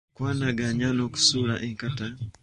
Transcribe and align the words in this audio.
Kwanaganya 0.15 0.87
n’okusuula 0.95 1.55
enkata. 1.67 2.05